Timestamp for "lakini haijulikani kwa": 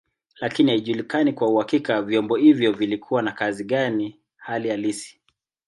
0.35-1.47